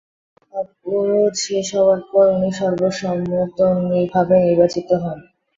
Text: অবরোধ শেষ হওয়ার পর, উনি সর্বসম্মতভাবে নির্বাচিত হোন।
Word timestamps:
অবরোধ 0.53 1.33
শেষ 1.45 1.67
হওয়ার 1.77 2.01
পর, 2.09 2.25
উনি 2.35 2.49
সর্বসম্মতভাবে 2.59 4.35
নির্বাচিত 4.45 4.89
হোন। 5.03 5.17